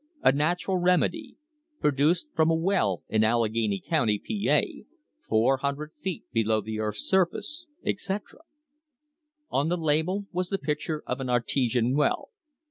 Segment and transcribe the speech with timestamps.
[0.23, 1.35] A natural Remedy;
[1.79, 4.61] Produced from a well in Allegheny Co., Pa.,
[5.29, 8.39] four hundred feet below the earth's surface," etc.
[9.51, 12.29] On the label was the picture of an artesian well.